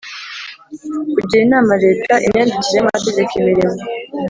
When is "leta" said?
1.85-2.13